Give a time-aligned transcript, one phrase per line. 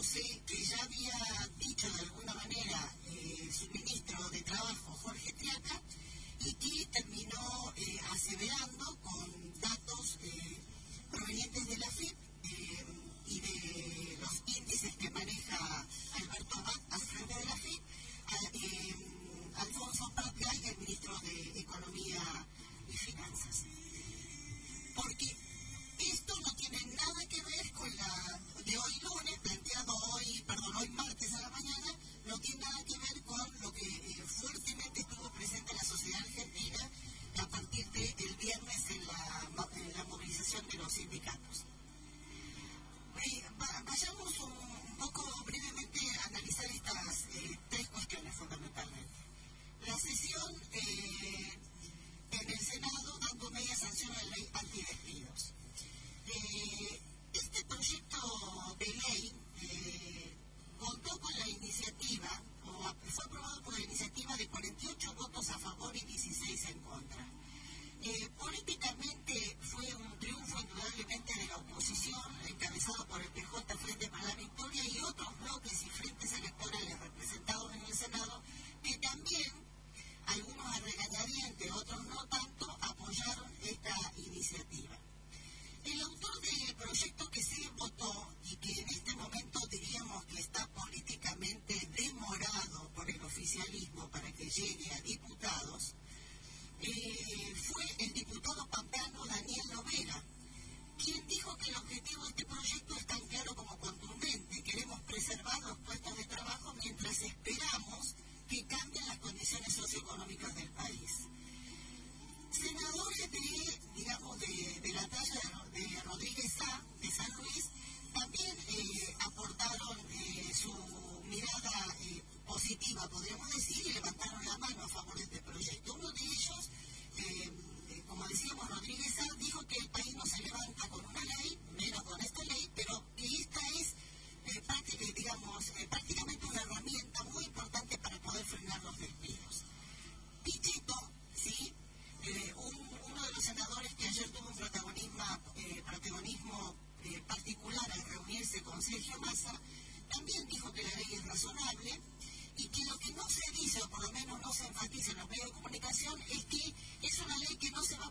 [0.00, 1.39] José que ya había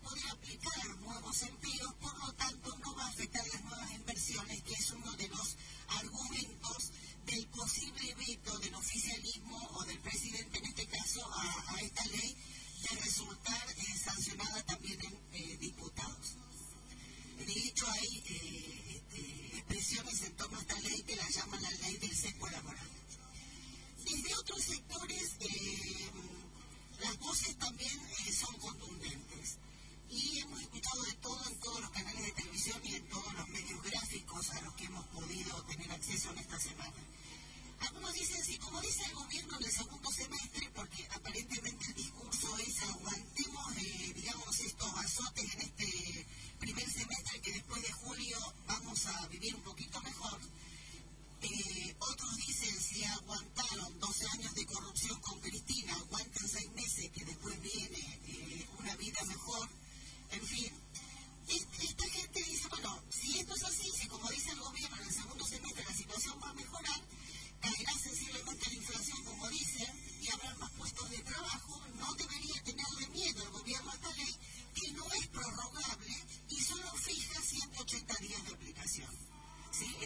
[0.00, 1.77] podrá aplicar nuevos sentidos.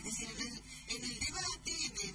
[0.05, 2.12] es decir, en el, en el debate, en el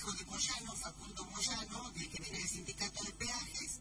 [0.00, 3.80] hijo de Moyano, Facundo Moyano, de que viene del sindicato de peajes,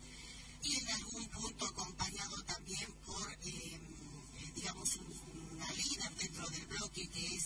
[0.63, 6.65] y en algún punto acompañado también por, eh, eh, digamos, un, una líder dentro del
[6.65, 7.45] bloque que es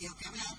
[0.00, 0.49] que también dio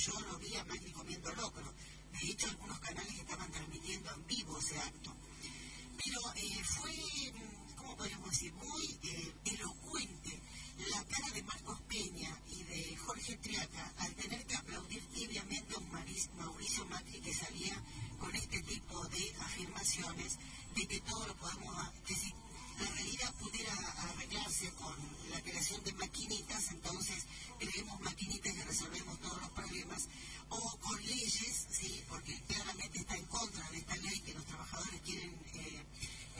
[0.00, 1.74] yo lo vi, además ni comiendo locro.
[2.12, 5.14] De hecho, algunos canales estaban transmitiendo en vivo ese acto.
[6.02, 10.40] Pero eh, fue, mm, ¿cómo podemos decir?, muy eh, elocuente
[10.88, 15.78] la cara de Marcos Peña y de Jorge Triaca al tener que aplaudir tibiamente a
[15.78, 17.76] un Mauricio Macri que salía
[18.18, 20.38] con este tipo de afirmaciones
[20.74, 22.32] de que todo lo podemos, que si
[22.80, 24.94] la realidad pudiera arreglarse con
[25.30, 27.26] la creación de maquinitas, entonces
[27.60, 30.08] creemos maquinitas y resolvemos todos los problemas,
[30.48, 32.02] o con leyes, ¿sí?
[32.08, 35.84] porque claramente está en contra de esta ley que los trabajadores quieren eh,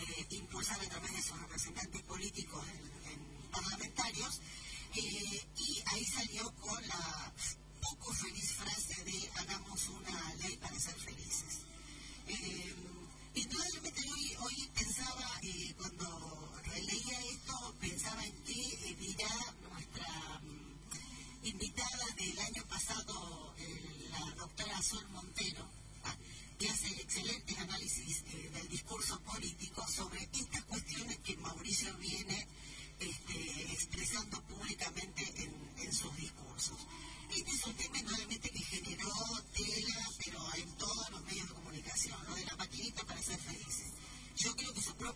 [0.01, 2.90] eh, impulsar a través de sus representantes políticos parlamentarios,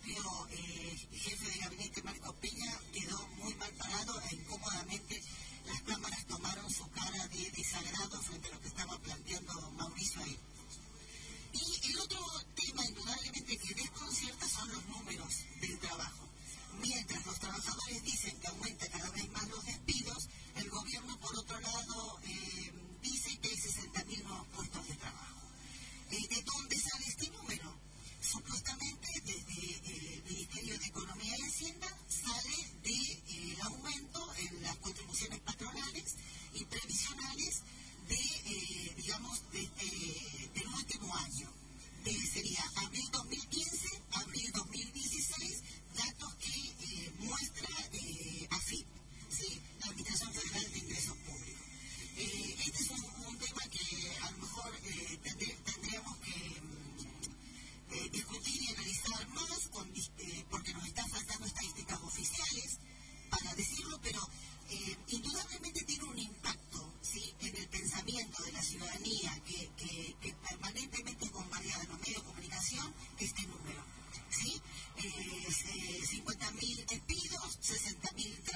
[0.05, 5.21] propio eh, jefe de gabinete, Marco Peña, quedó muy mal parado e incómodamente
[5.65, 10.37] las cámaras tomaron su cara de desagrado frente a lo que estaba planteando Mauricio ahí.
[11.53, 12.19] Y el otro
[12.53, 16.27] tema, indudablemente, que desconcierta son los números del trabajo.
[16.81, 18.03] Mientras los trabajadores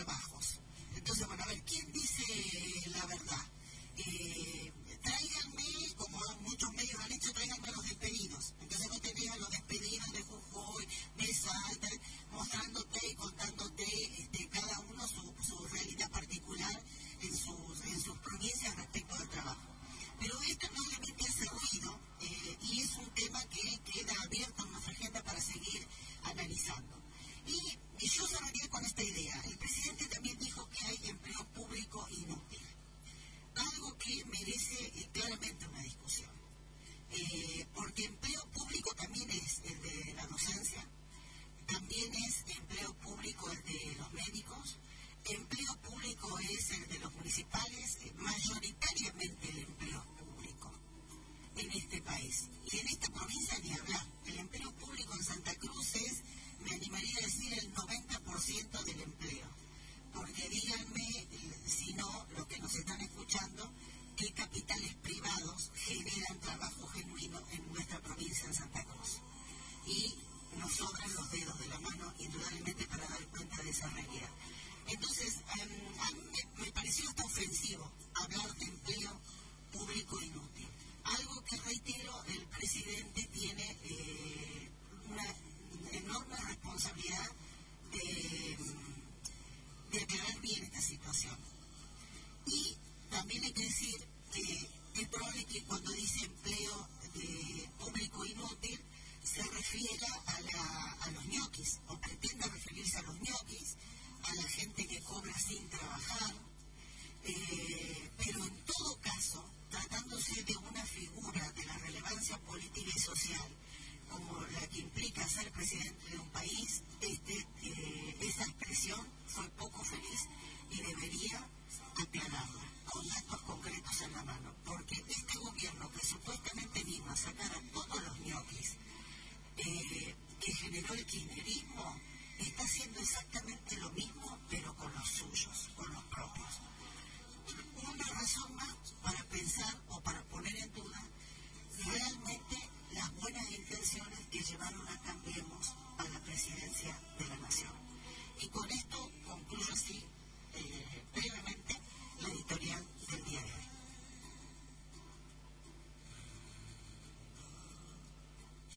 [0.03, 0.59] trabajos.
[0.95, 3.45] Entonces, bueno, a ver, ¿quién dice la verdad?
[3.97, 8.53] Eh, tráiganme, como muchos medios han hecho, tráiganme los despedidos.
[8.61, 11.51] Entonces no tenés a los despedidos de Jujuy, Mesa
[12.31, 13.78] mostrándote y contándote